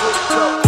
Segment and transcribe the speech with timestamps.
[0.00, 0.67] Wake up.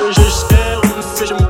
[0.00, 1.46] J'espère, on c'est j'aime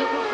[0.00, 0.27] It was